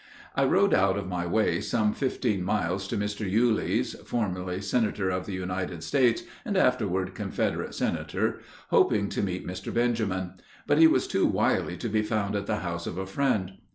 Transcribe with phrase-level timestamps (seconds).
[0.35, 3.29] I rode out of my way some fifteen miles to Mr.
[3.29, 9.71] Yulee's, formerly senator of the United States, and afterward Confederate senator, hoping to meet Mr.
[9.71, 10.33] Benjamin;
[10.65, 13.57] but he was too wily to be found at the house of a friend.